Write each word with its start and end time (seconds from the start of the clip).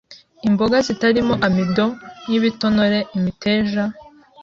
Imboga 0.47 0.77
zitarimo 0.87 1.33
amidon 1.47 1.89
nk’ibitonore, 2.23 2.99
imiteja, 3.17 3.83